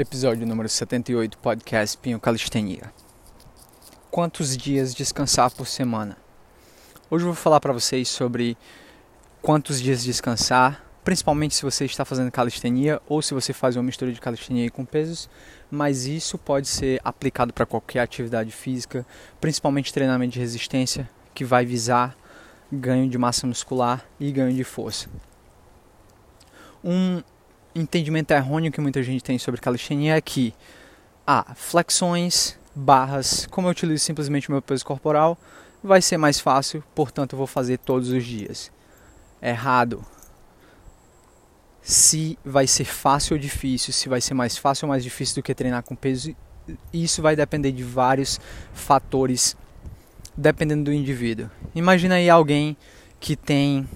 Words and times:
Episódio 0.00 0.46
número 0.46 0.68
78, 0.68 1.36
podcast 1.38 1.98
Pinho 1.98 2.20
Calistenia. 2.20 2.92
Quantos 4.12 4.56
dias 4.56 4.94
descansar 4.94 5.50
por 5.50 5.66
semana? 5.66 6.16
Hoje 7.10 7.24
eu 7.24 7.32
vou 7.32 7.34
falar 7.34 7.58
para 7.58 7.72
vocês 7.72 8.06
sobre 8.06 8.56
quantos 9.42 9.80
dias 9.80 10.04
descansar, 10.04 10.84
principalmente 11.02 11.56
se 11.56 11.64
você 11.64 11.84
está 11.84 12.04
fazendo 12.04 12.30
calistenia 12.30 13.02
ou 13.08 13.20
se 13.20 13.34
você 13.34 13.52
faz 13.52 13.74
uma 13.74 13.82
mistura 13.82 14.12
de 14.12 14.20
calistenia 14.20 14.70
com 14.70 14.84
pesos, 14.84 15.28
mas 15.68 16.06
isso 16.06 16.38
pode 16.38 16.68
ser 16.68 17.00
aplicado 17.02 17.52
para 17.52 17.66
qualquer 17.66 17.98
atividade 17.98 18.52
física, 18.52 19.04
principalmente 19.40 19.92
treinamento 19.92 20.34
de 20.34 20.38
resistência, 20.38 21.10
que 21.34 21.44
vai 21.44 21.66
visar 21.66 22.16
ganho 22.70 23.10
de 23.10 23.18
massa 23.18 23.48
muscular 23.48 24.06
e 24.20 24.30
ganho 24.30 24.54
de 24.54 24.62
força. 24.62 25.08
Um 26.84 27.20
entendimento 27.80 28.30
errôneo 28.32 28.72
que 28.72 28.80
muita 28.80 29.02
gente 29.02 29.22
tem 29.22 29.38
sobre 29.38 29.60
calistenia 29.60 30.16
é 30.16 30.20
que 30.20 30.54
ah, 31.26 31.54
flexões, 31.54 32.58
barras, 32.74 33.46
como 33.50 33.66
eu 33.66 33.72
utilizo 33.72 34.04
simplesmente 34.04 34.50
meu 34.50 34.62
peso 34.62 34.84
corporal, 34.84 35.38
vai 35.82 36.00
ser 36.00 36.16
mais 36.16 36.40
fácil, 36.40 36.82
portanto 36.94 37.34
eu 37.34 37.36
vou 37.36 37.46
fazer 37.46 37.78
todos 37.78 38.10
os 38.10 38.24
dias. 38.24 38.70
Errado. 39.40 40.04
Se 41.80 42.38
vai 42.44 42.66
ser 42.66 42.84
fácil 42.84 43.34
ou 43.34 43.40
difícil, 43.40 43.92
se 43.92 44.08
vai 44.08 44.20
ser 44.20 44.34
mais 44.34 44.56
fácil 44.56 44.86
ou 44.86 44.90
mais 44.90 45.02
difícil 45.02 45.36
do 45.36 45.42
que 45.42 45.54
treinar 45.54 45.82
com 45.82 45.94
peso, 45.94 46.34
isso 46.92 47.22
vai 47.22 47.34
depender 47.34 47.72
de 47.72 47.82
vários 47.82 48.38
fatores, 48.74 49.56
dependendo 50.36 50.84
do 50.84 50.92
indivíduo. 50.92 51.50
Imagina 51.74 52.16
aí 52.16 52.28
alguém 52.28 52.76
que 53.18 53.36
tem 53.36 53.88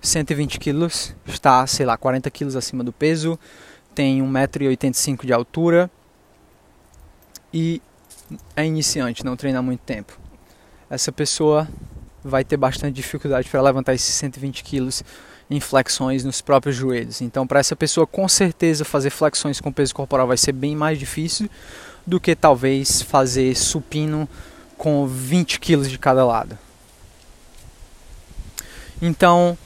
120 0.00 0.58
quilos, 0.58 1.14
está, 1.26 1.66
sei 1.66 1.86
lá, 1.86 1.96
40 1.96 2.30
quilos 2.30 2.56
acima 2.56 2.84
do 2.84 2.92
peso, 2.92 3.38
tem 3.94 4.22
1,85m 4.22 5.26
de 5.26 5.32
altura 5.32 5.90
e 7.52 7.82
é 8.54 8.64
iniciante, 8.64 9.24
não 9.24 9.36
treina 9.36 9.58
há 9.58 9.62
muito 9.62 9.80
tempo. 9.80 10.18
Essa 10.90 11.10
pessoa 11.10 11.68
vai 12.22 12.44
ter 12.44 12.56
bastante 12.56 12.94
dificuldade 12.94 13.48
para 13.48 13.60
levantar 13.62 13.94
esses 13.94 14.14
120 14.14 14.62
quilos 14.62 15.02
em 15.50 15.60
flexões 15.60 16.24
nos 16.24 16.40
próprios 16.40 16.76
joelhos. 16.76 17.20
Então, 17.20 17.46
para 17.46 17.60
essa 17.60 17.74
pessoa, 17.74 18.06
com 18.06 18.28
certeza, 18.28 18.84
fazer 18.84 19.10
flexões 19.10 19.60
com 19.60 19.72
peso 19.72 19.94
corporal 19.94 20.26
vai 20.26 20.36
ser 20.36 20.52
bem 20.52 20.76
mais 20.76 20.98
difícil 20.98 21.48
do 22.06 22.20
que 22.20 22.34
talvez 22.34 23.02
fazer 23.02 23.54
supino 23.56 24.28
com 24.76 25.06
20 25.06 25.58
quilos 25.58 25.90
de 25.90 25.98
cada 25.98 26.24
lado. 26.24 26.58
Então, 29.00 29.56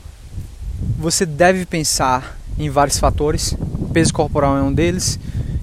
você 0.99 1.25
deve 1.25 1.65
pensar 1.67 2.37
em 2.59 2.69
vários 2.71 2.99
fatores. 2.99 3.55
Peso 3.93 4.13
corporal 4.13 4.57
é 4.57 4.63
um 4.63 4.73
deles, 4.73 5.19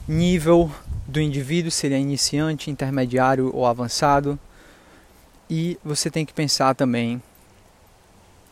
nível 0.08 0.72
do 1.08 1.20
indivíduo, 1.20 1.72
se 1.72 1.88
ele 1.88 1.96
é 1.96 2.00
iniciante, 2.00 2.70
intermediário 2.70 3.52
ou 3.54 3.66
avançado. 3.66 4.38
E 5.50 5.80
você 5.84 6.10
tem 6.10 6.26
que 6.26 6.34
pensar 6.34 6.76
também 6.76 7.22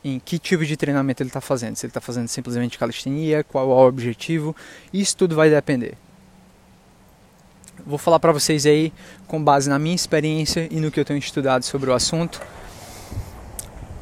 em 0.03 0.19
que 0.19 0.39
tipo 0.39 0.65
de 0.65 0.75
treinamento 0.75 1.21
ele 1.21 1.29
está 1.29 1.41
fazendo. 1.41 1.75
Se 1.75 1.85
ele 1.85 1.91
está 1.91 2.01
fazendo 2.01 2.27
simplesmente 2.27 2.77
calistenia, 2.77 3.43
qual 3.43 3.69
é 3.69 3.73
o 3.73 3.87
objetivo. 3.87 4.55
Isso 4.91 5.15
tudo 5.15 5.35
vai 5.35 5.49
depender. 5.49 5.95
Vou 7.85 7.97
falar 7.97 8.19
para 8.19 8.31
vocês 8.31 8.65
aí 8.65 8.91
com 9.27 9.43
base 9.43 9.69
na 9.69 9.77
minha 9.77 9.95
experiência 9.95 10.67
e 10.71 10.79
no 10.79 10.91
que 10.91 10.99
eu 10.99 11.05
tenho 11.05 11.19
estudado 11.19 11.63
sobre 11.63 11.89
o 11.89 11.93
assunto. 11.93 12.41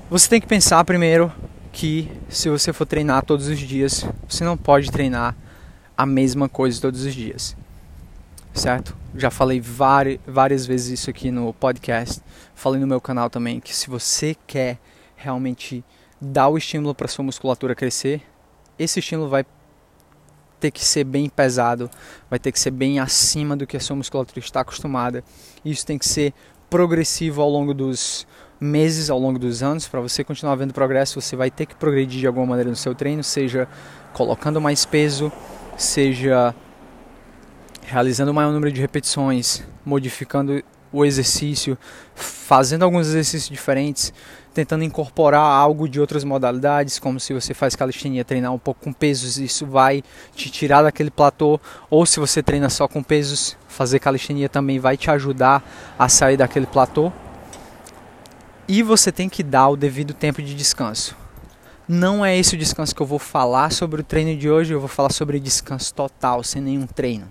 Você 0.09 0.29
tem 0.29 0.39
que 0.39 0.47
pensar 0.47 0.83
primeiro 0.85 1.31
que 1.75 2.09
se 2.29 2.49
você 2.49 2.71
for 2.71 2.85
treinar 2.85 3.25
todos 3.25 3.49
os 3.49 3.59
dias, 3.59 4.05
você 4.29 4.45
não 4.45 4.55
pode 4.55 4.89
treinar 4.89 5.35
a 5.97 6.05
mesma 6.05 6.47
coisa 6.47 6.79
todos 6.79 7.03
os 7.03 7.13
dias. 7.13 7.53
Certo? 8.53 8.95
Já 9.13 9.29
falei 9.29 9.59
várias, 9.59 10.65
vezes 10.65 11.01
isso 11.01 11.09
aqui 11.09 11.29
no 11.29 11.53
podcast, 11.53 12.21
falei 12.55 12.79
no 12.79 12.87
meu 12.87 13.01
canal 13.01 13.29
também 13.29 13.59
que 13.59 13.75
se 13.75 13.89
você 13.89 14.37
quer 14.47 14.79
realmente 15.17 15.83
dar 16.19 16.47
o 16.47 16.57
estímulo 16.57 16.95
para 16.95 17.09
sua 17.09 17.25
musculatura 17.25 17.75
crescer, 17.75 18.21
esse 18.79 18.99
estímulo 18.99 19.27
vai 19.27 19.45
ter 20.61 20.71
que 20.71 20.83
ser 20.83 21.03
bem 21.03 21.27
pesado, 21.27 21.91
vai 22.29 22.39
ter 22.39 22.53
que 22.53 22.59
ser 22.59 22.71
bem 22.71 23.01
acima 23.01 23.53
do 23.57 23.67
que 23.67 23.75
a 23.75 23.81
sua 23.81 23.97
musculatura 23.97 24.39
está 24.39 24.61
acostumada. 24.61 25.25
Isso 25.65 25.85
tem 25.85 25.97
que 25.97 26.07
ser 26.07 26.33
progressivo 26.69 27.41
ao 27.41 27.49
longo 27.49 27.73
dos 27.73 28.25
meses 28.59 29.09
ao 29.09 29.19
longo 29.19 29.37
dos 29.37 29.61
anos, 29.61 29.87
para 29.87 29.99
você 29.99 30.23
continuar 30.23 30.55
vendo 30.55 30.73
progresso, 30.73 31.19
você 31.19 31.35
vai 31.35 31.51
ter 31.51 31.65
que 31.65 31.75
progredir 31.75 32.19
de 32.19 32.27
alguma 32.27 32.45
maneira 32.45 32.69
no 32.69 32.75
seu 32.75 32.95
treino, 32.95 33.23
seja 33.23 33.67
colocando 34.13 34.61
mais 34.61 34.85
peso, 34.85 35.31
seja 35.77 36.55
realizando 37.83 38.33
maior 38.33 38.51
número 38.51 38.71
de 38.71 38.81
repetições, 38.81 39.63
modificando 39.85 40.63
o 40.91 41.03
exercício, 41.03 41.77
fazendo 42.15 42.83
alguns 42.83 43.07
exercícios 43.07 43.49
diferentes, 43.49 44.13
tentando 44.53 44.85
incorporar 44.85 45.41
algo 45.41 45.89
de 45.89 45.99
outras 45.99 46.23
modalidades, 46.23 46.97
como 46.97 47.19
se 47.19 47.33
você 47.33 47.53
faz 47.53 47.75
calistenia, 47.75 48.23
treinar 48.23 48.53
um 48.53 48.57
pouco 48.57 48.85
com 48.85 48.93
pesos, 48.93 49.37
isso 49.37 49.65
vai 49.65 50.01
te 50.33 50.49
tirar 50.49 50.83
daquele 50.83 51.11
platô, 51.11 51.59
ou 51.89 52.05
se 52.05 52.19
você 52.19 52.41
treina 52.41 52.69
só 52.69 52.87
com 52.87 53.03
pesos, 53.03 53.57
fazer 53.67 53.99
calistenia 53.99 54.47
também 54.47 54.79
vai 54.79 54.95
te 54.95 55.11
ajudar 55.11 55.61
a 55.99 56.07
sair 56.07 56.37
daquele 56.37 56.65
platô 56.65 57.11
e 58.67 58.81
você 58.81 59.11
tem 59.11 59.29
que 59.29 59.43
dar 59.43 59.69
o 59.69 59.75
devido 59.75 60.13
tempo 60.13 60.41
de 60.41 60.55
descanso. 60.55 61.15
Não 61.87 62.25
é 62.25 62.35
esse 62.35 62.55
o 62.55 62.57
descanso 62.57 62.95
que 62.95 63.01
eu 63.01 63.05
vou 63.05 63.19
falar 63.19 63.71
sobre 63.71 64.01
o 64.01 64.03
treino 64.03 64.35
de 64.35 64.49
hoje, 64.49 64.73
eu 64.73 64.79
vou 64.79 64.89
falar 64.89 65.11
sobre 65.11 65.39
descanso 65.39 65.93
total, 65.93 66.43
sem 66.43 66.61
nenhum 66.61 66.87
treino. 66.87 67.29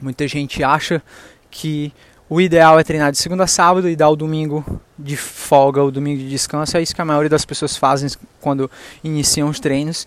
Muita 0.00 0.28
gente 0.28 0.62
acha 0.62 1.02
que 1.50 1.92
o 2.28 2.40
ideal 2.40 2.78
é 2.78 2.84
treinar 2.84 3.10
de 3.10 3.18
segunda 3.18 3.44
a 3.44 3.46
sábado 3.46 3.88
e 3.88 3.96
dar 3.96 4.10
o 4.10 4.16
domingo 4.16 4.80
de 4.98 5.16
folga, 5.16 5.82
o 5.82 5.90
domingo 5.90 6.20
de 6.20 6.28
descanso. 6.28 6.76
É 6.76 6.82
isso 6.82 6.94
que 6.94 7.00
a 7.00 7.04
maioria 7.04 7.30
das 7.30 7.44
pessoas 7.44 7.76
fazem 7.76 8.10
quando 8.40 8.70
iniciam 9.02 9.48
os 9.48 9.60
treinos. 9.60 10.06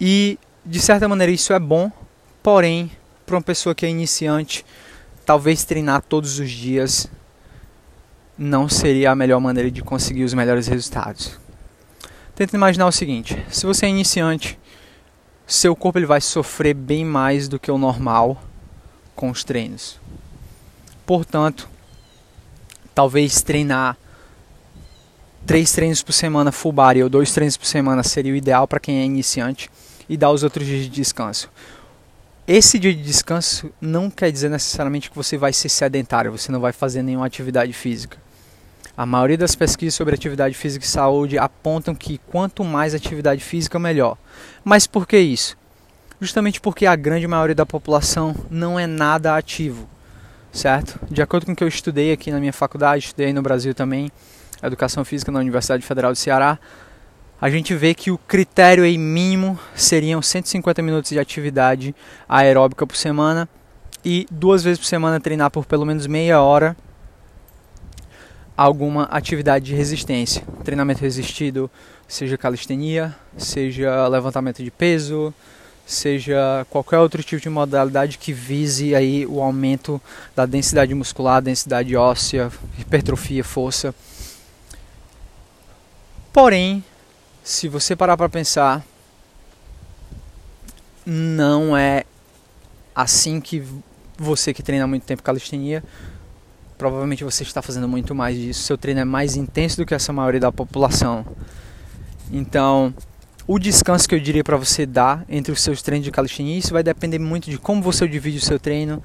E 0.00 0.38
de 0.64 0.80
certa 0.80 1.06
maneira 1.06 1.32
isso 1.32 1.52
é 1.52 1.58
bom, 1.58 1.92
porém, 2.42 2.90
para 3.26 3.36
uma 3.36 3.42
pessoa 3.42 3.74
que 3.74 3.84
é 3.84 3.88
iniciante, 3.88 4.64
talvez 5.30 5.62
treinar 5.62 6.02
todos 6.02 6.40
os 6.40 6.50
dias 6.50 7.06
não 8.36 8.68
seria 8.68 9.12
a 9.12 9.14
melhor 9.14 9.38
maneira 9.38 9.70
de 9.70 9.80
conseguir 9.80 10.24
os 10.24 10.34
melhores 10.34 10.66
resultados. 10.66 11.38
Tenta 12.34 12.56
imaginar 12.56 12.88
o 12.88 12.90
seguinte: 12.90 13.40
se 13.48 13.64
você 13.64 13.86
é 13.86 13.88
iniciante, 13.88 14.58
seu 15.46 15.76
corpo 15.76 16.00
ele 16.00 16.06
vai 16.06 16.20
sofrer 16.20 16.74
bem 16.74 17.04
mais 17.04 17.46
do 17.46 17.60
que 17.60 17.70
o 17.70 17.78
normal 17.78 18.42
com 19.14 19.30
os 19.30 19.44
treinos. 19.44 20.00
Portanto, 21.06 21.68
talvez 22.92 23.40
treinar 23.40 23.96
três 25.46 25.70
treinos 25.70 26.02
por 26.02 26.12
semana 26.12 26.50
full 26.50 26.72
body 26.72 27.04
ou 27.04 27.08
dois 27.08 27.30
treinos 27.30 27.56
por 27.56 27.66
semana 27.66 28.02
seria 28.02 28.32
o 28.32 28.36
ideal 28.36 28.66
para 28.66 28.80
quem 28.80 28.98
é 28.98 29.04
iniciante 29.04 29.70
e 30.08 30.16
dar 30.16 30.32
os 30.32 30.42
outros 30.42 30.66
dias 30.66 30.82
de 30.82 30.88
descanso. 30.88 31.48
Esse 32.52 32.80
dia 32.80 32.92
de 32.92 33.00
descanso 33.00 33.70
não 33.80 34.10
quer 34.10 34.32
dizer 34.32 34.48
necessariamente 34.48 35.08
que 35.08 35.14
você 35.14 35.38
vai 35.38 35.52
ser 35.52 35.68
sedentário, 35.68 36.32
você 36.32 36.50
não 36.50 36.58
vai 36.58 36.72
fazer 36.72 37.00
nenhuma 37.00 37.24
atividade 37.24 37.72
física. 37.72 38.18
A 38.96 39.06
maioria 39.06 39.38
das 39.38 39.54
pesquisas 39.54 39.94
sobre 39.94 40.16
atividade 40.16 40.52
física 40.56 40.84
e 40.84 40.88
saúde 40.88 41.38
apontam 41.38 41.94
que 41.94 42.18
quanto 42.26 42.64
mais 42.64 42.92
atividade 42.92 43.40
física, 43.40 43.78
melhor. 43.78 44.18
Mas 44.64 44.84
por 44.84 45.06
que 45.06 45.16
isso? 45.16 45.56
Justamente 46.20 46.60
porque 46.60 46.86
a 46.86 46.96
grande 46.96 47.24
maioria 47.28 47.54
da 47.54 47.64
população 47.64 48.34
não 48.50 48.76
é 48.76 48.84
nada 48.84 49.36
ativo, 49.36 49.88
certo? 50.52 50.98
De 51.08 51.22
acordo 51.22 51.46
com 51.46 51.52
o 51.52 51.54
que 51.54 51.62
eu 51.62 51.68
estudei 51.68 52.10
aqui 52.10 52.32
na 52.32 52.40
minha 52.40 52.52
faculdade, 52.52 53.04
estudei 53.04 53.32
no 53.32 53.42
Brasil 53.42 53.76
também, 53.76 54.10
Educação 54.60 55.04
Física 55.04 55.30
na 55.30 55.38
Universidade 55.38 55.86
Federal 55.86 56.10
do 56.10 56.18
Ceará, 56.18 56.58
a 57.40 57.48
gente 57.48 57.74
vê 57.74 57.94
que 57.94 58.10
o 58.10 58.18
critério 58.18 58.84
aí 58.84 58.98
mínimo 58.98 59.58
seriam 59.74 60.20
150 60.20 60.82
minutos 60.82 61.10
de 61.10 61.18
atividade 61.18 61.94
aeróbica 62.28 62.86
por 62.86 62.96
semana 62.96 63.48
e 64.04 64.26
duas 64.30 64.62
vezes 64.62 64.78
por 64.78 64.86
semana 64.86 65.18
treinar 65.18 65.50
por 65.50 65.64
pelo 65.64 65.86
menos 65.86 66.06
meia 66.06 66.42
hora 66.42 66.76
alguma 68.54 69.04
atividade 69.04 69.64
de 69.64 69.74
resistência, 69.74 70.42
treinamento 70.62 71.00
resistido, 71.00 71.70
seja 72.06 72.36
calistenia, 72.36 73.16
seja 73.38 74.06
levantamento 74.06 74.62
de 74.62 74.70
peso, 74.70 75.32
seja 75.86 76.66
qualquer 76.68 76.98
outro 76.98 77.22
tipo 77.22 77.40
de 77.40 77.48
modalidade 77.48 78.18
que 78.18 78.34
vise 78.34 78.94
aí 78.94 79.24
o 79.26 79.40
aumento 79.40 79.98
da 80.36 80.44
densidade 80.44 80.94
muscular, 80.94 81.40
densidade 81.40 81.96
óssea, 81.96 82.52
hipertrofia, 82.78 83.42
força. 83.42 83.94
Porém, 86.30 86.84
se 87.50 87.66
você 87.68 87.96
parar 87.96 88.16
para 88.16 88.28
pensar, 88.28 88.84
não 91.04 91.76
é 91.76 92.04
assim 92.94 93.40
que 93.40 93.60
você 94.16 94.54
que 94.54 94.62
treina 94.62 94.86
muito 94.86 95.02
tempo 95.02 95.20
calistenia, 95.20 95.82
provavelmente 96.78 97.24
você 97.24 97.42
está 97.42 97.60
fazendo 97.60 97.88
muito 97.88 98.14
mais 98.14 98.36
disso. 98.36 98.62
Seu 98.62 98.78
treino 98.78 99.00
é 99.00 99.04
mais 99.04 99.34
intenso 99.34 99.78
do 99.78 99.84
que 99.84 99.92
essa 99.92 100.12
maioria 100.12 100.38
da 100.38 100.52
população. 100.52 101.26
Então, 102.30 102.94
o 103.48 103.58
descanso 103.58 104.08
que 104.08 104.14
eu 104.14 104.20
diria 104.20 104.44
para 104.44 104.56
você 104.56 104.86
dar 104.86 105.24
entre 105.28 105.50
os 105.50 105.60
seus 105.60 105.82
treinos 105.82 106.04
de 106.04 106.12
calistenia, 106.12 106.56
isso 106.56 106.72
vai 106.72 106.84
depender 106.84 107.18
muito 107.18 107.50
de 107.50 107.58
como 107.58 107.82
você 107.82 108.06
divide 108.06 108.38
o 108.38 108.40
seu 108.40 108.60
treino, 108.60 109.02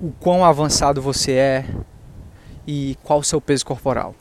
o 0.00 0.10
quão 0.18 0.44
avançado 0.44 1.00
você 1.00 1.32
é 1.32 1.64
e 2.66 2.98
qual 3.04 3.20
o 3.20 3.24
seu 3.24 3.40
peso 3.40 3.64
corporal. 3.64 4.16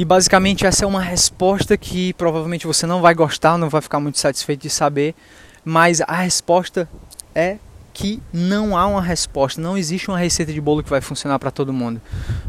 E 0.00 0.04
basicamente 0.06 0.64
essa 0.64 0.86
é 0.86 0.88
uma 0.88 1.02
resposta 1.02 1.76
que 1.76 2.14
provavelmente 2.14 2.66
você 2.66 2.86
não 2.86 3.02
vai 3.02 3.12
gostar, 3.12 3.58
não 3.58 3.68
vai 3.68 3.82
ficar 3.82 4.00
muito 4.00 4.18
satisfeito 4.18 4.62
de 4.62 4.70
saber, 4.70 5.14
mas 5.62 6.00
a 6.00 6.14
resposta 6.14 6.88
é 7.34 7.58
que 7.92 8.18
não 8.32 8.74
há 8.78 8.86
uma 8.86 9.02
resposta, 9.02 9.60
não 9.60 9.76
existe 9.76 10.08
uma 10.08 10.16
receita 10.16 10.54
de 10.54 10.58
bolo 10.58 10.82
que 10.82 10.88
vai 10.88 11.02
funcionar 11.02 11.38
para 11.38 11.50
todo 11.50 11.70
mundo. 11.70 12.00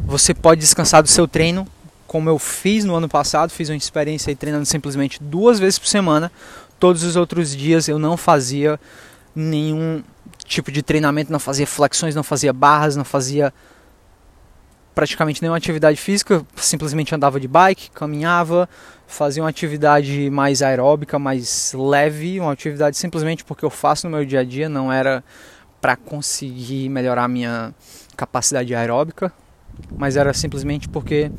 Você 0.05 0.33
pode 0.33 0.61
descansar 0.61 1.03
do 1.03 1.09
seu 1.09 1.27
treino, 1.27 1.67
como 2.07 2.29
eu 2.29 2.39
fiz 2.39 2.85
no 2.85 2.95
ano 2.95 3.09
passado, 3.09 3.49
fiz 3.49 3.67
uma 3.67 3.75
experiência 3.75 4.31
aí 4.31 4.35
treinando 4.37 4.65
simplesmente 4.65 5.21
duas 5.21 5.59
vezes 5.59 5.77
por 5.77 5.89
semana. 5.89 6.31
Todos 6.79 7.03
os 7.03 7.17
outros 7.17 7.53
dias 7.53 7.89
eu 7.89 7.99
não 7.99 8.15
fazia 8.15 8.79
nenhum 9.35 10.01
tipo 10.45 10.71
de 10.71 10.81
treinamento, 10.81 11.29
não 11.29 11.37
fazia 11.39 11.67
flexões, 11.67 12.15
não 12.15 12.23
fazia 12.23 12.53
barras, 12.53 12.95
não 12.95 13.03
fazia 13.03 13.53
praticamente 15.01 15.41
nenhuma 15.41 15.57
atividade 15.57 15.97
física, 15.97 16.45
simplesmente 16.55 17.15
andava 17.15 17.39
de 17.39 17.47
bike, 17.47 17.89
caminhava, 17.89 18.69
fazia 19.07 19.41
uma 19.41 19.49
atividade 19.49 20.29
mais 20.29 20.61
aeróbica, 20.61 21.17
mais 21.17 21.73
leve, 21.75 22.39
uma 22.39 22.51
atividade 22.51 22.95
simplesmente 22.95 23.43
porque 23.43 23.65
eu 23.65 23.71
faço 23.71 24.07
no 24.07 24.15
meu 24.15 24.23
dia 24.23 24.41
a 24.41 24.43
dia, 24.43 24.69
não 24.69 24.93
era 24.93 25.23
para 25.81 25.95
conseguir 25.95 26.87
melhorar 26.87 27.27
minha 27.27 27.73
capacidade 28.15 28.75
aeróbica, 28.75 29.33
mas 29.97 30.15
era 30.15 30.31
simplesmente 30.35 30.87
porque 30.87 31.31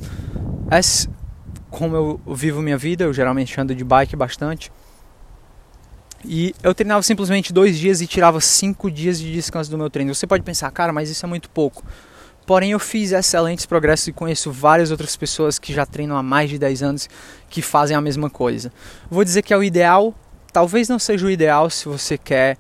como 1.71 1.95
eu 1.95 2.21
vivo 2.35 2.61
minha 2.61 2.77
vida, 2.77 3.05
eu 3.05 3.13
geralmente 3.13 3.61
ando 3.61 3.77
de 3.77 3.85
bike 3.85 4.17
bastante. 4.17 4.73
E 6.25 6.53
eu 6.65 6.75
treinava 6.75 7.03
simplesmente 7.05 7.53
dois 7.53 7.79
dias 7.79 8.01
e 8.01 8.09
tirava 8.09 8.41
cinco 8.41 8.91
dias 8.91 9.21
de 9.21 9.33
descanso 9.33 9.71
do 9.71 9.79
meu 9.79 9.89
treino. 9.89 10.13
Você 10.13 10.27
pode 10.27 10.43
pensar, 10.43 10.69
cara, 10.73 10.93
mas 10.93 11.09
isso 11.09 11.25
é 11.25 11.29
muito 11.29 11.49
pouco. 11.49 11.85
Porém, 12.45 12.73
eu 12.73 12.79
fiz 12.79 13.13
excelentes 13.13 13.67
progressos 13.67 14.09
e 14.09 14.13
conheço 14.13 14.51
várias 14.51 14.91
outras 14.91 15.17
pessoas 15.17 15.59
que 15.59 15.73
já 15.73 15.87
treinam 15.87 16.17
há 16.17 16.23
mais 16.23 16.51
de 16.51 16.59
10 16.59 16.83
anos 16.83 17.09
que 17.49 17.63
fazem 17.63 17.97
a 17.97 18.01
mesma 18.01 18.29
coisa. 18.29 18.73
Vou 19.11 19.25
dizer 19.25 19.43
que 19.43 19.55
é 19.55 19.57
o 19.57 19.63
ideal, 19.63 20.15
talvez 20.53 20.89
não 20.89 20.99
seja 20.99 21.27
o 21.27 21.31
ideal 21.31 21.71
se 21.71 21.87
você 21.87 22.19
quer 22.19 22.59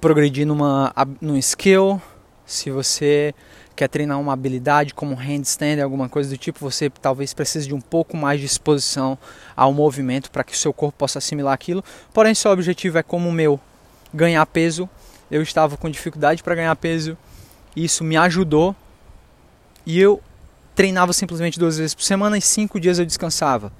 progredir 0.00 0.46
numa, 0.46 0.94
num 1.20 1.36
skill, 1.36 2.00
se 2.46 2.70
você 2.70 3.34
quer 3.74 3.88
treinar 3.88 4.18
uma 4.18 4.32
habilidade 4.32 4.94
como 4.94 5.14
handstand, 5.14 5.80
alguma 5.82 6.08
coisa 6.08 6.30
do 6.30 6.36
tipo, 6.36 6.58
você 6.58 6.88
talvez 6.88 7.34
precise 7.34 7.66
de 7.66 7.74
um 7.74 7.80
pouco 7.80 8.16
mais 8.16 8.40
de 8.40 8.46
exposição 8.46 9.18
ao 9.56 9.72
movimento 9.72 10.30
para 10.30 10.42
que 10.42 10.52
o 10.52 10.56
seu 10.56 10.72
corpo 10.72 10.98
possa 10.98 11.18
assimilar 11.18 11.52
aquilo. 11.52 11.84
Porém, 12.12 12.34
seu 12.34 12.50
objetivo 12.50 12.98
é 12.98 13.02
como 13.02 13.28
o 13.28 13.32
meu, 13.32 13.60
ganhar 14.14 14.44
peso. 14.46 14.88
Eu 15.30 15.42
estava 15.42 15.76
com 15.76 15.90
dificuldade 15.90 16.42
para 16.42 16.54
ganhar 16.54 16.74
peso 16.76 17.16
isso 17.76 18.04
me 18.04 18.16
ajudou 18.16 18.74
e 19.84 19.98
eu 19.98 20.20
treinava 20.74 21.12
simplesmente 21.12 21.58
duas 21.58 21.78
vezes 21.78 21.94
por 21.94 22.02
semana 22.02 22.38
e 22.38 22.40
cinco 22.40 22.78
dias 22.78 22.98
eu 22.98 23.06
descansava. 23.06 23.72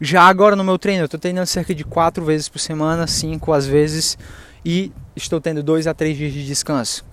Já 0.00 0.22
agora 0.22 0.56
no 0.56 0.64
meu 0.64 0.78
treino, 0.78 1.02
eu 1.02 1.04
estou 1.04 1.20
treinando 1.20 1.46
cerca 1.46 1.74
de 1.74 1.84
quatro 1.84 2.24
vezes 2.24 2.48
por 2.48 2.58
semana, 2.58 3.06
cinco 3.06 3.52
às 3.52 3.66
vezes, 3.66 4.16
e 4.64 4.90
estou 5.14 5.40
tendo 5.40 5.62
dois 5.62 5.86
a 5.86 5.92
três 5.92 6.16
dias 6.16 6.32
de 6.32 6.44
descanso. 6.46 7.04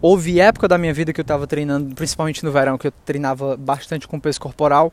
Houve 0.00 0.40
época 0.40 0.68
da 0.68 0.78
minha 0.78 0.94
vida 0.94 1.12
que 1.12 1.20
eu 1.20 1.22
estava 1.24 1.46
treinando, 1.46 1.94
principalmente 1.94 2.44
no 2.44 2.52
verão, 2.52 2.78
que 2.78 2.86
eu 2.86 2.92
treinava 3.04 3.56
bastante 3.56 4.06
com 4.06 4.20
peso 4.20 4.40
corporal. 4.40 4.92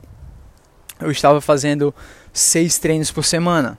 Eu 1.00 1.12
estava 1.12 1.40
fazendo 1.40 1.94
seis 2.32 2.78
treinos 2.80 3.12
por 3.12 3.24
semana. 3.24 3.78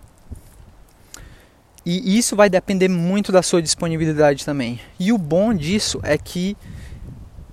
E 1.85 2.17
isso 2.17 2.35
vai 2.35 2.49
depender 2.49 2.89
muito 2.89 3.31
da 3.31 3.43
sua 3.43 3.61
disponibilidade 3.61 4.45
também. 4.45 4.81
E 4.99 5.13
o 5.13 5.19
bom 5.19 5.53
disso 5.53 6.01
é 6.03 6.17
que 6.17 6.57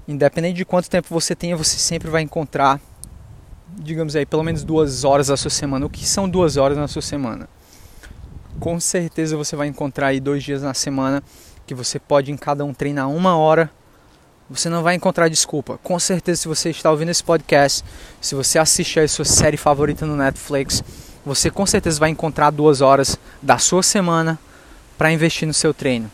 Independente 0.08 0.58
de 0.58 0.66
quanto 0.66 0.90
tempo 0.90 1.08
você 1.10 1.36
tenha, 1.36 1.56
você 1.56 1.78
sempre 1.78 2.10
vai 2.10 2.22
encontrar, 2.22 2.80
digamos 3.78 4.16
aí, 4.16 4.26
pelo 4.26 4.44
menos 4.44 4.64
duas 4.64 5.04
horas 5.04 5.30
na 5.30 5.38
sua 5.38 5.52
semana. 5.52 5.86
O 5.86 5.90
que 5.90 6.06
são 6.06 6.28
duas 6.28 6.58
horas 6.58 6.78
na 6.78 6.88
sua 6.88 7.02
semana? 7.02 7.48
Com 8.60 8.80
certeza 8.80 9.38
você 9.38 9.56
vai 9.56 9.68
encontrar 9.68 10.08
aí 10.08 10.20
dois 10.20 10.44
dias 10.44 10.62
na 10.62 10.74
semana 10.74 11.24
que 11.66 11.74
você 11.74 12.00
pode 12.00 12.32
em 12.32 12.38
cada 12.38 12.66
um 12.66 12.74
treinar 12.74 13.10
uma 13.10 13.38
hora. 13.38 13.72
Você 14.50 14.68
não 14.68 14.84
vai 14.84 14.96
encontrar 14.96 15.30
desculpa. 15.30 15.80
Com 15.82 15.98
certeza, 15.98 16.42
se 16.42 16.48
você 16.48 16.72
está 16.72 16.92
ouvindo 16.92 17.10
esse 17.10 17.24
podcast, 17.24 17.86
se 18.20 18.36
você 18.36 18.60
assiste 18.60 19.00
a 19.00 19.08
sua 19.08 19.24
série 19.24 19.56
favorita 19.56 20.06
no 20.06 20.18
Netflix, 20.18 20.84
você 21.26 21.50
com 21.50 21.66
certeza 21.66 22.00
vai 22.00 22.10
encontrar 22.10 22.52
duas 22.52 22.82
horas 22.82 23.18
da 23.42 23.58
sua 23.58 23.82
semana 23.82 24.38
para 24.98 25.12
investir 25.12 25.48
no 25.48 25.54
seu 25.54 25.74
treino. 25.74 26.12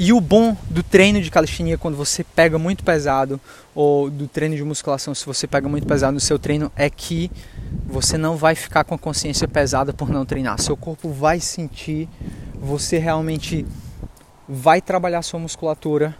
E 0.00 0.12
o 0.12 0.20
bom 0.20 0.56
do 0.70 0.80
treino 0.80 1.20
de 1.20 1.28
calistenia 1.28 1.76
quando 1.76 1.96
você 1.96 2.22
pega 2.22 2.56
muito 2.56 2.84
pesado 2.84 3.40
ou 3.74 4.08
do 4.08 4.28
treino 4.28 4.54
de 4.54 4.62
musculação 4.62 5.12
se 5.12 5.26
você 5.26 5.44
pega 5.44 5.68
muito 5.68 5.88
pesado 5.88 6.12
no 6.12 6.20
seu 6.20 6.38
treino 6.38 6.70
é 6.76 6.88
que 6.88 7.28
você 7.84 8.16
não 8.16 8.36
vai 8.36 8.54
ficar 8.54 8.84
com 8.84 8.94
a 8.94 8.98
consciência 8.98 9.48
pesada 9.48 9.92
por 9.92 10.08
não 10.08 10.24
treinar. 10.24 10.60
Seu 10.60 10.76
corpo 10.76 11.10
vai 11.10 11.40
sentir, 11.40 12.08
você 12.54 12.96
realmente 12.96 13.66
vai 14.48 14.80
trabalhar 14.80 15.20
sua 15.22 15.40
musculatura 15.40 16.14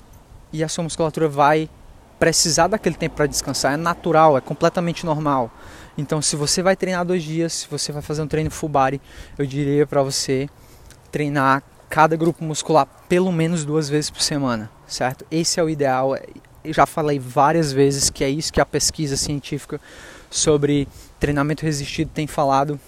e 0.52 0.64
a 0.64 0.68
sua 0.68 0.82
musculatura 0.82 1.28
vai 1.28 1.70
precisar 2.18 2.66
daquele 2.66 2.96
tempo 2.96 3.14
para 3.14 3.26
descansar. 3.26 3.74
É 3.74 3.76
natural, 3.76 4.36
é 4.36 4.40
completamente 4.40 5.06
normal. 5.06 5.52
Então, 5.96 6.20
se 6.20 6.34
você 6.34 6.62
vai 6.62 6.74
treinar 6.74 7.04
dois 7.04 7.22
dias, 7.22 7.52
se 7.52 7.68
você 7.68 7.92
vai 7.92 8.02
fazer 8.02 8.22
um 8.22 8.26
treino 8.26 8.50
full 8.50 8.68
body, 8.68 9.00
eu 9.38 9.46
diria 9.46 9.86
para 9.86 10.02
você 10.02 10.48
treinar 11.12 11.62
cada 11.88 12.16
grupo 12.16 12.44
muscular 12.44 12.86
pelo 13.08 13.32
menos 13.32 13.64
duas 13.64 13.88
vezes 13.88 14.10
por 14.10 14.20
semana, 14.20 14.70
certo? 14.86 15.24
Esse 15.30 15.58
é 15.58 15.62
o 15.62 15.70
ideal. 15.70 16.16
Eu 16.64 16.74
já 16.74 16.86
falei 16.86 17.18
várias 17.18 17.72
vezes 17.72 18.10
que 18.10 18.22
é 18.22 18.28
isso 18.28 18.52
que 18.52 18.60
a 18.60 18.66
pesquisa 18.66 19.16
científica 19.16 19.80
sobre 20.30 20.86
treinamento 21.18 21.64
resistido 21.64 22.10
tem 22.12 22.26
falado, 22.26 22.78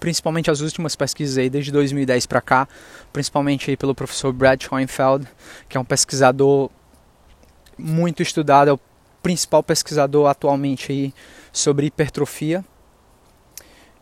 principalmente 0.00 0.50
as 0.50 0.60
últimas 0.60 0.96
pesquisas 0.96 1.36
aí 1.38 1.50
desde 1.50 1.70
2010 1.70 2.26
para 2.26 2.40
cá, 2.40 2.68
principalmente 3.12 3.70
aí 3.70 3.76
pelo 3.76 3.94
professor 3.94 4.32
Brad 4.32 4.62
Schoenfeld, 4.62 5.26
que 5.68 5.76
é 5.76 5.80
um 5.80 5.84
pesquisador 5.84 6.70
muito 7.76 8.22
estudado, 8.22 8.70
é 8.70 8.72
o 8.72 8.80
principal 9.22 9.62
pesquisador 9.62 10.28
atualmente 10.28 10.92
aí 10.92 11.14
sobre 11.52 11.86
hipertrofia 11.86 12.64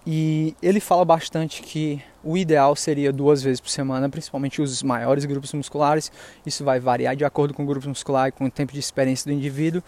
e 0.07 0.55
ele 0.63 0.81
fala 0.81 1.05
bastante 1.05 1.63
que 1.63 2.03
o 2.23 2.37
ideal 2.37 2.77
seria 2.77 3.13
duas 3.13 3.43
vezes 3.43 3.61
por 3.61 3.71
semana, 3.71 4.09
principalmente 4.09 4.61
os 4.61 4.83
maiores 4.83 5.25
grupos 5.25 5.53
musculares. 5.55 6.13
Isso 6.45 6.65
vai 6.65 6.79
variar 6.79 7.17
de 7.17 7.25
acordo 7.25 7.55
com 7.55 7.63
o 7.63 7.67
grupo 7.67 7.89
muscular 7.89 8.29
e 8.29 8.33
com 8.33 8.45
o 8.45 8.51
tempo 8.51 8.73
de 8.73 8.81
experiência 8.81 9.31
do 9.31 9.35
indivíduo. 9.35 9.83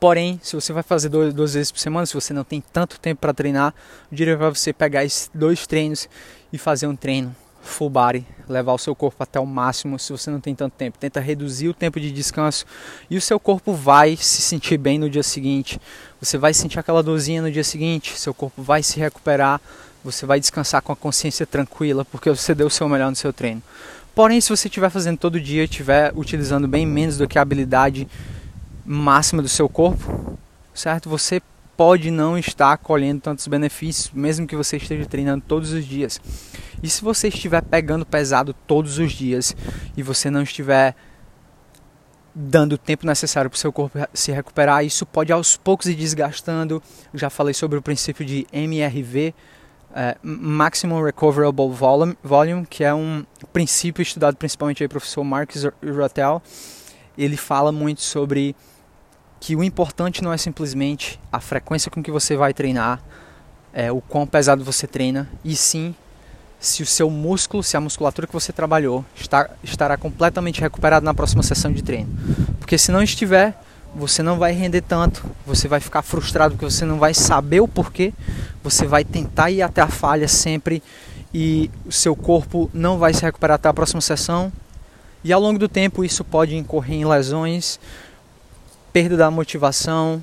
Porém, 0.00 0.40
se 0.42 0.56
você 0.56 0.72
vai 0.72 0.82
fazer 0.82 1.10
duas, 1.10 1.32
duas 1.34 1.54
vezes 1.54 1.70
por 1.70 1.78
semana, 1.78 2.06
se 2.06 2.14
você 2.14 2.32
não 2.32 2.42
tem 2.42 2.60
tanto 2.72 2.98
tempo 2.98 3.20
para 3.20 3.34
treinar, 3.34 3.74
eu 4.10 4.16
diria 4.16 4.36
para 4.36 4.48
você 4.48 4.72
pegar 4.72 5.04
esses 5.04 5.30
dois 5.32 5.66
treinos 5.66 6.08
e 6.52 6.58
fazer 6.58 6.86
um 6.86 6.96
treino 6.96 7.36
full 7.62 7.90
body, 7.90 8.26
levar 8.48 8.72
o 8.72 8.78
seu 8.78 8.94
corpo 8.94 9.22
até 9.22 9.38
o 9.38 9.46
máximo 9.46 9.98
se 9.98 10.12
você 10.12 10.30
não 10.30 10.40
tem 10.40 10.54
tanto 10.54 10.72
tempo. 10.74 10.98
Tenta 10.98 11.20
reduzir 11.20 11.68
o 11.68 11.74
tempo 11.74 12.00
de 12.00 12.10
descanso 12.10 12.64
e 13.08 13.16
o 13.16 13.20
seu 13.20 13.38
corpo 13.38 13.72
vai 13.72 14.16
se 14.16 14.42
sentir 14.42 14.78
bem 14.78 14.98
no 14.98 15.08
dia 15.08 15.22
seguinte. 15.22 15.80
Você 16.20 16.36
vai 16.38 16.52
sentir 16.54 16.78
aquela 16.78 17.02
dorzinha 17.02 17.42
no 17.42 17.50
dia 17.50 17.64
seguinte, 17.64 18.18
seu 18.18 18.34
corpo 18.34 18.62
vai 18.62 18.82
se 18.82 18.98
recuperar, 18.98 19.60
você 20.02 20.26
vai 20.26 20.40
descansar 20.40 20.82
com 20.82 20.92
a 20.92 20.96
consciência 20.96 21.46
tranquila 21.46 22.04
porque 22.04 22.30
você 22.30 22.54
deu 22.54 22.66
o 22.66 22.70
seu 22.70 22.88
melhor 22.88 23.10
no 23.10 23.16
seu 23.16 23.32
treino. 23.32 23.62
Porém, 24.14 24.40
se 24.40 24.48
você 24.48 24.68
estiver 24.68 24.90
fazendo 24.90 25.18
todo 25.18 25.40
dia, 25.40 25.64
estiver 25.64 26.12
utilizando 26.14 26.66
bem 26.66 26.84
menos 26.84 27.16
do 27.16 27.28
que 27.28 27.38
a 27.38 27.42
habilidade 27.42 28.08
máxima 28.84 29.40
do 29.40 29.48
seu 29.48 29.68
corpo, 29.68 30.36
certo? 30.74 31.08
Você 31.08 31.40
pode 31.80 32.10
não 32.10 32.36
estar 32.36 32.76
colhendo 32.76 33.22
tantos 33.22 33.48
benefícios, 33.48 34.10
mesmo 34.12 34.46
que 34.46 34.54
você 34.54 34.76
esteja 34.76 35.06
treinando 35.06 35.42
todos 35.48 35.72
os 35.72 35.86
dias. 35.86 36.20
E 36.82 36.90
se 36.90 37.00
você 37.00 37.28
estiver 37.28 37.62
pegando 37.62 38.04
pesado 38.04 38.52
todos 38.52 38.98
os 38.98 39.12
dias 39.12 39.56
e 39.96 40.02
você 40.02 40.28
não 40.28 40.42
estiver 40.42 40.94
dando 42.34 42.74
o 42.74 42.78
tempo 42.78 43.06
necessário 43.06 43.48
para 43.48 43.56
o 43.56 43.58
seu 43.58 43.72
corpo 43.72 43.98
se 44.12 44.30
recuperar, 44.30 44.84
isso 44.84 45.06
pode 45.06 45.32
aos 45.32 45.56
poucos 45.56 45.86
ir 45.86 45.94
desgastando. 45.94 46.82
Já 47.14 47.30
falei 47.30 47.54
sobre 47.54 47.78
o 47.78 47.82
princípio 47.82 48.26
de 48.26 48.46
MRV, 48.52 49.34
é, 49.94 50.18
Maximum 50.22 51.02
Recoverable 51.02 51.70
Volume, 52.22 52.66
que 52.68 52.84
é 52.84 52.92
um 52.92 53.24
princípio 53.54 54.02
estudado 54.02 54.36
principalmente 54.36 54.76
pelo 54.80 54.90
professor 54.90 55.24
Marcus 55.24 55.64
Rotel. 55.82 56.42
Ele 57.16 57.38
fala 57.38 57.72
muito 57.72 58.02
sobre 58.02 58.54
que 59.40 59.56
o 59.56 59.64
importante 59.64 60.22
não 60.22 60.32
é 60.32 60.36
simplesmente 60.36 61.18
a 61.32 61.40
frequência 61.40 61.90
com 61.90 62.02
que 62.02 62.10
você 62.10 62.36
vai 62.36 62.52
treinar, 62.52 63.00
é, 63.72 63.90
o 63.90 64.00
quão 64.00 64.26
pesado 64.26 64.62
você 64.62 64.86
treina, 64.86 65.28
e 65.42 65.56
sim 65.56 65.94
se 66.60 66.82
o 66.82 66.86
seu 66.86 67.08
músculo, 67.08 67.62
se 67.62 67.74
a 67.74 67.80
musculatura 67.80 68.26
que 68.26 68.32
você 68.34 68.52
trabalhou 68.52 69.02
está, 69.16 69.48
estará 69.64 69.96
completamente 69.96 70.60
recuperada 70.60 71.02
na 71.02 71.14
próxima 71.14 71.42
sessão 71.42 71.72
de 71.72 71.82
treino. 71.82 72.10
Porque 72.58 72.76
se 72.76 72.92
não 72.92 73.02
estiver, 73.02 73.58
você 73.94 74.22
não 74.22 74.38
vai 74.38 74.52
render 74.52 74.82
tanto, 74.82 75.24
você 75.46 75.66
vai 75.66 75.80
ficar 75.80 76.02
frustrado 76.02 76.54
porque 76.54 76.70
você 76.70 76.84
não 76.84 76.98
vai 76.98 77.14
saber 77.14 77.60
o 77.60 77.66
porquê, 77.66 78.12
você 78.62 78.86
vai 78.86 79.04
tentar 79.04 79.50
ir 79.50 79.62
até 79.62 79.80
a 79.80 79.88
falha 79.88 80.28
sempre 80.28 80.82
e 81.32 81.70
o 81.86 81.92
seu 81.92 82.14
corpo 82.14 82.70
não 82.74 82.98
vai 82.98 83.14
se 83.14 83.22
recuperar 83.22 83.54
até 83.54 83.68
a 83.70 83.74
próxima 83.74 84.02
sessão. 84.02 84.52
E 85.24 85.32
ao 85.32 85.40
longo 85.40 85.58
do 85.58 85.68
tempo 85.68 86.04
isso 86.04 86.22
pode 86.24 86.54
incorrer 86.54 86.98
em 86.98 87.06
lesões, 87.06 87.80
perda 88.92 89.16
da 89.16 89.30
motivação, 89.30 90.22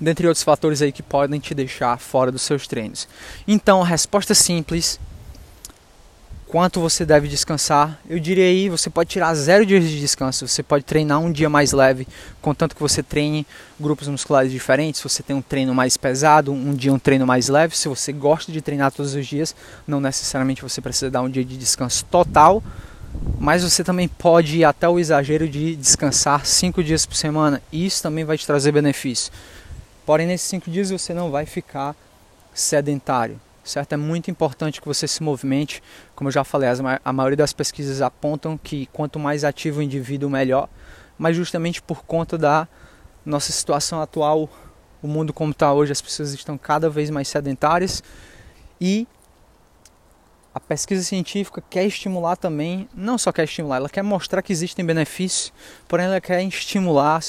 dentre 0.00 0.26
outros 0.26 0.42
fatores 0.42 0.82
aí 0.82 0.92
que 0.92 1.02
podem 1.02 1.40
te 1.40 1.54
deixar 1.54 1.98
fora 1.98 2.30
dos 2.30 2.42
seus 2.42 2.66
treinos. 2.66 3.08
Então, 3.46 3.82
a 3.82 3.86
resposta 3.86 4.34
simples 4.34 4.98
quanto 6.48 6.80
você 6.80 7.04
deve 7.04 7.28
descansar. 7.28 8.00
Eu 8.08 8.18
diria 8.18 8.44
aí, 8.44 8.68
você 8.68 8.88
pode 8.88 9.10
tirar 9.10 9.34
zero 9.34 9.64
dias 9.64 9.84
de 9.84 10.00
descanso. 10.00 10.48
Você 10.48 10.62
pode 10.62 10.84
treinar 10.84 11.20
um 11.20 11.30
dia 11.30 11.48
mais 11.48 11.72
leve, 11.72 12.08
contanto 12.40 12.74
que 12.74 12.80
você 12.80 13.02
treine 13.02 13.46
grupos 13.78 14.08
musculares 14.08 14.50
diferentes. 14.50 15.02
Você 15.02 15.22
tem 15.22 15.36
um 15.36 15.42
treino 15.42 15.74
mais 15.74 15.96
pesado, 15.96 16.50
um 16.50 16.74
dia 16.74 16.92
um 16.92 16.98
treino 16.98 17.26
mais 17.26 17.48
leve. 17.48 17.76
Se 17.76 17.86
você 17.86 18.12
gosta 18.12 18.50
de 18.50 18.62
treinar 18.62 18.90
todos 18.90 19.14
os 19.14 19.26
dias, 19.26 19.54
não 19.86 20.00
necessariamente 20.00 20.62
você 20.62 20.80
precisa 20.80 21.10
dar 21.10 21.20
um 21.20 21.28
dia 21.28 21.44
de 21.44 21.56
descanso 21.56 22.04
total. 22.06 22.62
Mas 23.38 23.62
você 23.62 23.84
também 23.84 24.08
pode 24.08 24.58
ir 24.58 24.64
até 24.64 24.88
o 24.88 24.98
exagero 24.98 25.48
de 25.48 25.76
descansar 25.76 26.44
cinco 26.44 26.82
dias 26.82 27.06
por 27.06 27.14
semana. 27.14 27.62
E 27.70 27.86
isso 27.86 28.02
também 28.02 28.24
vai 28.24 28.36
te 28.36 28.46
trazer 28.46 28.72
benefício. 28.72 29.32
Porém, 30.04 30.26
nesses 30.26 30.48
cinco 30.48 30.70
dias 30.70 30.90
você 30.90 31.14
não 31.14 31.30
vai 31.30 31.46
ficar 31.46 31.94
sedentário 32.52 33.40
certo? 33.68 33.92
É 33.92 33.96
muito 33.96 34.30
importante 34.30 34.80
que 34.80 34.88
você 34.88 35.06
se 35.06 35.22
movimente. 35.22 35.82
Como 36.16 36.28
eu 36.28 36.32
já 36.32 36.42
falei, 36.42 36.68
a 37.04 37.12
maioria 37.12 37.36
das 37.36 37.52
pesquisas 37.52 38.00
apontam 38.02 38.58
que 38.58 38.86
quanto 38.86 39.18
mais 39.18 39.44
ativo 39.44 39.80
o 39.80 39.82
indivíduo, 39.82 40.30
melhor. 40.30 40.68
Mas 41.16 41.36
justamente 41.36 41.82
por 41.82 42.04
conta 42.04 42.38
da 42.38 42.66
nossa 43.24 43.52
situação 43.52 44.00
atual, 44.00 44.48
o 45.02 45.06
mundo 45.06 45.32
como 45.32 45.52
está 45.52 45.72
hoje, 45.72 45.92
as 45.92 46.00
pessoas 46.00 46.32
estão 46.32 46.56
cada 46.56 46.88
vez 46.88 47.10
mais 47.10 47.28
sedentárias 47.28 48.02
e 48.80 49.06
a 50.58 50.60
pesquisa 50.60 51.04
científica 51.04 51.62
quer 51.70 51.84
estimular 51.84 52.36
também, 52.36 52.88
não 52.92 53.16
só 53.16 53.30
quer 53.30 53.44
estimular, 53.44 53.76
ela 53.76 53.88
quer 53.88 54.02
mostrar 54.02 54.42
que 54.42 54.52
existem 54.52 54.84
benefícios, 54.84 55.52
porém 55.86 56.06
ela 56.06 56.20
quer 56.20 56.42
estimular 56.42 57.22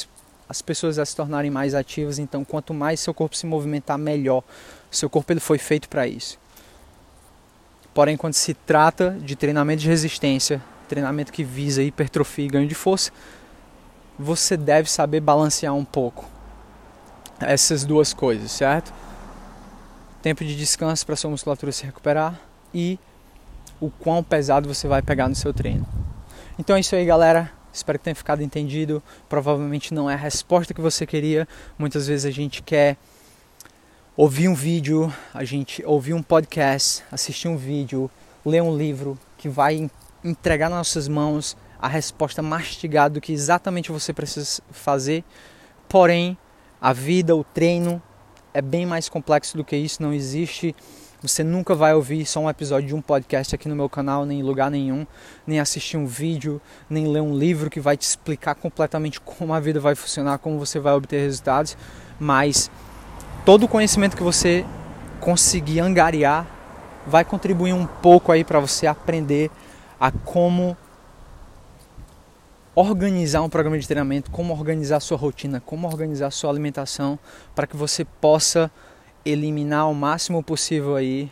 as 0.49 0.61
pessoas 0.63 0.97
a 0.97 1.05
se 1.05 1.15
tornarem 1.15 1.51
mais 1.51 1.75
ativas. 1.75 2.17
Então, 2.17 2.43
quanto 2.43 2.73
mais 2.73 2.99
seu 2.99 3.13
corpo 3.13 3.37
se 3.37 3.45
movimentar, 3.45 3.99
melhor. 3.99 4.43
Seu 4.89 5.07
corpo 5.07 5.31
ele 5.31 5.39
foi 5.39 5.59
feito 5.59 5.87
para 5.87 6.07
isso. 6.07 6.39
Porém, 7.93 8.17
quando 8.17 8.33
se 8.33 8.55
trata 8.55 9.15
de 9.21 9.35
treinamento 9.35 9.83
de 9.83 9.87
resistência, 9.87 10.59
treinamento 10.87 11.31
que 11.31 11.43
visa 11.43 11.83
hipertrofia 11.83 12.45
e 12.45 12.49
ganho 12.49 12.67
de 12.67 12.73
força, 12.73 13.11
você 14.17 14.57
deve 14.57 14.89
saber 14.89 15.19
balancear 15.19 15.75
um 15.75 15.85
pouco 15.85 16.27
essas 17.39 17.85
duas 17.85 18.11
coisas, 18.11 18.51
certo? 18.51 18.91
Tempo 20.19 20.43
de 20.43 20.55
descanso 20.55 21.05
para 21.05 21.15
sua 21.15 21.29
musculatura 21.29 21.71
se 21.71 21.85
recuperar 21.85 22.41
e 22.73 22.97
o 23.79 23.89
quão 23.89 24.23
pesado 24.23 24.67
você 24.67 24.87
vai 24.87 25.01
pegar 25.01 25.27
no 25.29 25.35
seu 25.35 25.53
treino. 25.53 25.87
Então 26.57 26.75
é 26.75 26.79
isso 26.79 26.95
aí, 26.95 27.05
galera. 27.05 27.51
Espero 27.71 27.97
que 27.99 28.05
tenha 28.05 28.15
ficado 28.15 28.41
entendido. 28.41 29.01
Provavelmente 29.27 29.93
não 29.93 30.09
é 30.09 30.13
a 30.13 30.17
resposta 30.17 30.73
que 30.73 30.81
você 30.81 31.05
queria. 31.05 31.47
Muitas 31.77 32.07
vezes 32.07 32.25
a 32.25 32.31
gente 32.31 32.61
quer 32.61 32.97
ouvir 34.17 34.49
um 34.49 34.53
vídeo, 34.53 35.13
a 35.33 35.43
gente 35.43 35.83
ouvir 35.85 36.13
um 36.13 36.21
podcast, 36.21 37.03
assistir 37.11 37.47
um 37.47 37.55
vídeo, 37.55 38.11
ler 38.45 38.61
um 38.61 38.75
livro 38.75 39.17
que 39.37 39.47
vai 39.47 39.89
entregar 40.23 40.69
nas 40.69 40.79
nossas 40.79 41.07
mãos 41.07 41.55
a 41.81 41.87
resposta 41.87 42.41
mastigada 42.41 43.13
do 43.13 43.21
que 43.21 43.31
exatamente 43.31 43.91
você 43.91 44.11
precisa 44.11 44.61
fazer. 44.71 45.23
Porém, 45.87 46.37
a 46.81 46.91
vida, 46.91 47.35
o 47.35 47.43
treino 47.43 48.01
é 48.53 48.61
bem 48.61 48.85
mais 48.85 49.07
complexo 49.07 49.55
do 49.55 49.63
que 49.63 49.77
isso, 49.77 50.03
não 50.03 50.13
existe 50.13 50.75
você 51.21 51.43
nunca 51.43 51.75
vai 51.75 51.93
ouvir 51.93 52.25
só 52.25 52.39
um 52.39 52.49
episódio 52.49 52.87
de 52.87 52.95
um 52.95 53.01
podcast 53.01 53.53
aqui 53.53 53.67
no 53.67 53.75
meu 53.75 53.89
canal, 53.89 54.25
nem 54.25 54.39
em 54.39 54.43
lugar 54.43 54.71
nenhum, 54.71 55.05
nem 55.45 55.59
assistir 55.59 55.97
um 55.97 56.05
vídeo, 56.05 56.61
nem 56.89 57.07
ler 57.07 57.21
um 57.21 57.37
livro 57.37 57.69
que 57.69 57.79
vai 57.79 57.97
te 57.97 58.03
explicar 58.03 58.55
completamente 58.55 59.19
como 59.19 59.53
a 59.53 59.59
vida 59.59 59.81
vai 59.81 59.95
funcionar, 59.95 60.37
como 60.37 60.57
você 60.57 60.79
vai 60.79 60.93
obter 60.93 61.19
resultados, 61.19 61.77
mas 62.17 62.71
todo 63.45 63.63
o 63.63 63.67
conhecimento 63.67 64.15
que 64.15 64.23
você 64.23 64.65
conseguir 65.19 65.81
angariar 65.81 66.47
vai 67.05 67.25
contribuir 67.25 67.73
um 67.73 67.85
pouco 67.85 68.31
aí 68.31 68.45
para 68.45 68.59
você 68.59 68.87
aprender 68.87 69.51
a 69.99 70.11
como 70.11 70.77
organizar 72.73 73.41
um 73.41 73.49
programa 73.49 73.77
de 73.77 73.85
treinamento, 73.85 74.31
como 74.31 74.53
organizar 74.53 75.01
sua 75.01 75.17
rotina, 75.17 75.61
como 75.65 75.85
organizar 75.85 76.31
sua 76.31 76.49
alimentação, 76.49 77.19
para 77.53 77.67
que 77.67 77.75
você 77.75 78.05
possa 78.05 78.71
eliminar 79.29 79.89
o 79.89 79.95
máximo 79.95 80.43
possível 80.43 80.95
aí 80.95 81.31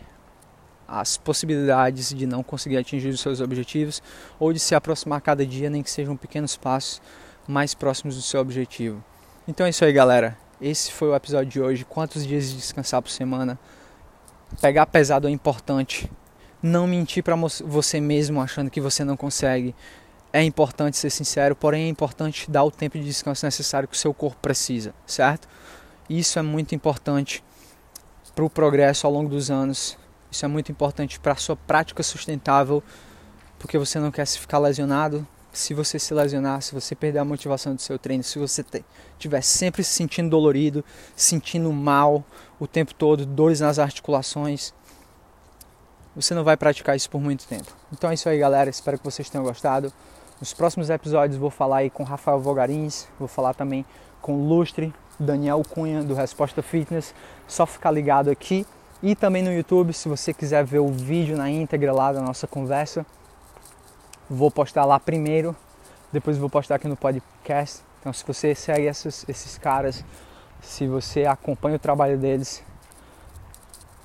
as 0.87 1.17
possibilidades 1.17 2.13
de 2.13 2.25
não 2.25 2.41
conseguir 2.41 2.77
atingir 2.77 3.09
os 3.09 3.19
seus 3.19 3.41
objetivos 3.41 4.01
ou 4.39 4.53
de 4.53 4.59
se 4.59 4.73
aproximar 4.73 5.19
cada 5.21 5.45
dia, 5.45 5.69
nem 5.69 5.83
que 5.83 5.91
sejam 5.91 6.15
pequenos 6.15 6.55
passos 6.55 7.01
mais 7.47 7.73
próximos 7.73 8.15
do 8.15 8.21
seu 8.21 8.39
objetivo. 8.39 9.03
Então 9.47 9.65
é 9.65 9.69
isso 9.69 9.83
aí, 9.83 9.91
galera. 9.91 10.37
Esse 10.61 10.91
foi 10.91 11.09
o 11.09 11.15
episódio 11.15 11.49
de 11.49 11.61
hoje. 11.61 11.85
Quantos 11.85 12.25
dias 12.25 12.49
de 12.49 12.55
descansar 12.55 13.01
por 13.01 13.09
semana? 13.09 13.59
Pegar 14.61 14.85
pesado 14.85 15.27
é 15.27 15.31
importante. 15.31 16.09
Não 16.63 16.87
mentir 16.87 17.23
para 17.23 17.35
você 17.35 17.99
mesmo 17.99 18.41
achando 18.41 18.71
que 18.71 18.81
você 18.81 19.03
não 19.03 19.15
consegue. 19.15 19.75
É 20.33 20.43
importante 20.43 20.97
ser 20.97 21.09
sincero, 21.09 21.55
porém 21.55 21.85
é 21.85 21.87
importante 21.87 22.49
dar 22.49 22.63
o 22.63 22.71
tempo 22.71 22.97
de 22.97 23.05
descanso 23.05 23.45
necessário 23.45 23.87
que 23.87 23.95
o 23.95 23.99
seu 23.99 24.13
corpo 24.13 24.37
precisa, 24.41 24.93
certo? 25.05 25.47
Isso 26.09 26.37
é 26.39 26.41
muito 26.41 26.75
importante 26.75 27.43
para 28.37 28.45
o 28.45 28.49
progresso 28.51 29.07
ao 29.07 29.11
longo 29.11 29.31
dos 29.31 29.49
anos. 29.49 29.97
Isso 30.29 30.45
é 30.45 30.47
muito 30.47 30.71
importante 30.71 31.19
para 31.19 31.31
a 31.31 31.35
sua 31.35 31.55
prática 31.55 32.03
sustentável, 32.03 32.83
porque 33.57 33.79
você 33.79 33.97
não 33.99 34.11
quer 34.11 34.27
se 34.27 34.37
ficar 34.37 34.59
lesionado. 34.59 35.27
Se 35.51 35.73
você 35.73 35.97
se 35.97 36.13
lesionar, 36.13 36.61
se 36.61 36.71
você 36.71 36.93
perder 36.93 37.17
a 37.17 37.25
motivação 37.25 37.73
do 37.73 37.81
seu 37.81 37.97
treino, 37.97 38.23
se 38.23 38.37
você 38.37 38.63
estiver 39.13 39.41
sempre 39.41 39.83
se 39.83 39.89
sentindo 39.89 40.29
dolorido, 40.29 40.85
sentindo 41.15 41.73
mal 41.73 42.23
o 42.59 42.67
tempo 42.67 42.93
todo, 42.93 43.25
dores 43.25 43.59
nas 43.59 43.79
articulações, 43.79 44.71
você 46.15 46.35
não 46.35 46.43
vai 46.43 46.55
praticar 46.55 46.95
isso 46.95 47.09
por 47.09 47.19
muito 47.19 47.47
tempo. 47.47 47.75
Então 47.91 48.11
é 48.11 48.13
isso 48.13 48.29
aí, 48.29 48.37
galera. 48.37 48.69
Espero 48.69 48.99
que 48.99 49.03
vocês 49.03 49.27
tenham 49.31 49.43
gostado. 49.43 49.91
Nos 50.39 50.53
próximos 50.53 50.91
episódios 50.91 51.39
vou 51.39 51.49
falar 51.49 51.77
aí 51.77 51.89
com 51.89 52.03
Rafael 52.03 52.39
Vogarins, 52.39 53.07
vou 53.17 53.27
falar 53.27 53.55
também 53.55 53.83
com 54.21 54.47
Lustre, 54.47 54.93
Daniel 55.19 55.63
Cunha 55.69 56.03
do 56.03 56.13
Resposta 56.13 56.61
Fitness. 56.61 57.13
Só 57.47 57.65
ficar 57.65 57.91
ligado 57.91 58.29
aqui 58.29 58.65
e 59.01 59.15
também 59.15 59.43
no 59.43 59.53
YouTube, 59.53 59.93
se 59.93 60.09
você 60.09 60.33
quiser 60.33 60.63
ver 60.63 60.79
o 60.79 60.87
vídeo 60.87 61.37
na 61.37 61.49
íntegra 61.49 61.93
lá 61.93 62.11
da 62.11 62.21
nossa 62.21 62.47
conversa. 62.47 63.05
Vou 64.29 64.49
postar 64.49 64.85
lá 64.85 64.99
primeiro, 64.99 65.55
depois 66.11 66.37
vou 66.37 66.49
postar 66.49 66.75
aqui 66.75 66.87
no 66.87 66.97
podcast. 66.97 67.81
Então, 67.99 68.11
se 68.11 68.25
você 68.25 68.55
segue 68.55 68.87
esses, 68.87 69.25
esses 69.27 69.57
caras, 69.57 70.03
se 70.61 70.87
você 70.87 71.25
acompanha 71.25 71.75
o 71.75 71.79
trabalho 71.79 72.17
deles, 72.17 72.63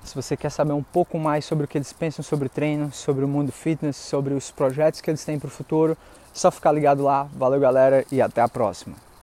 se 0.05 0.15
você 0.15 0.37
quer 0.37 0.51
saber 0.51 0.73
um 0.73 0.83
pouco 0.83 1.19
mais 1.19 1.45
sobre 1.45 1.65
o 1.65 1.69
que 1.69 1.79
eles 1.79 1.93
pensam 1.93 2.23
sobre 2.23 2.49
treino, 2.49 2.93
sobre 2.93 3.25
o 3.25 3.29
mundo 3.29 3.53
fitness, 3.53 3.97
sobre 3.97 4.35
os 4.35 4.51
projetos 4.51 5.01
que 5.01 5.11
eles 5.11 5.25
têm 5.25 5.39
para 5.39 5.49
o 5.49 5.51
futuro, 5.51 5.97
só 6.33 6.51
ficar 6.51 6.73
ligado 6.73 7.03
lá. 7.03 7.29
Valeu, 7.35 7.61
galera, 7.61 8.05
e 8.11 8.21
até 8.21 8.41
a 8.41 8.49
próxima. 8.49 9.12